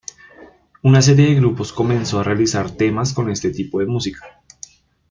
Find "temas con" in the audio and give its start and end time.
2.71-3.29